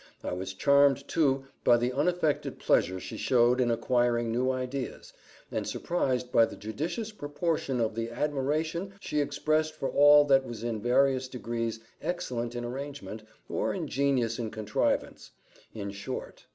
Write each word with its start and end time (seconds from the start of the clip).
I 0.23 0.33
was 0.33 0.55
charmed 0.55 1.07
too 1.07 1.45
by 1.63 1.77
the 1.77 1.93
unaffected 1.93 2.57
pleasure 2.57 2.99
she 2.99 3.17
showed 3.17 3.61
in 3.61 3.69
acquiring 3.69 4.31
new 4.31 4.49
ideas, 4.49 5.13
and 5.51 5.67
surprised 5.67 6.31
by 6.31 6.45
the 6.45 6.55
judicious 6.55 7.11
proportion 7.11 7.79
of 7.79 7.93
the 7.93 8.09
admiration 8.09 8.93
she 8.99 9.19
expressed 9.21 9.75
for 9.75 9.89
all 9.91 10.23
that 10.25 10.43
was 10.43 10.63
in 10.63 10.81
various 10.81 11.27
degrees 11.27 11.81
excellent 12.01 12.55
in 12.55 12.65
arrangement, 12.65 13.21
or 13.47 13.75
ingenious 13.75 14.39
in 14.39 14.49
contrivance: 14.49 15.29
in 15.71 15.91
short.... 15.91 16.47